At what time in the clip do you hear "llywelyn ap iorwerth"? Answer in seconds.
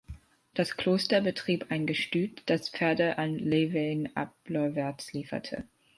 3.37-5.13